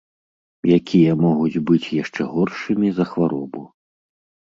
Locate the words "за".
3.01-3.05